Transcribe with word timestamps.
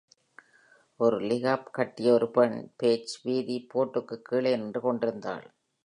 ஒரு 0.99 1.17
ஸிகார்ஃப் 1.19 1.67
கட்டிய 1.71 2.13
ஒரு 2.13 2.27
பெண் 2.31 2.57
பேஜ் 2.77 3.13
வீதி 3.23 3.67
போர்டுக்கு 3.73 4.17
கீழே 4.21 4.55
நின்று 4.55 4.81
கொண்டிருந்தாள். 4.81 5.45